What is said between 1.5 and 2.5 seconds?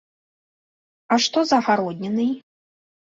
агароднінай?